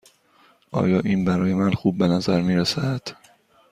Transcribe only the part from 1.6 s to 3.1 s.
خوب به نظر می رسد؟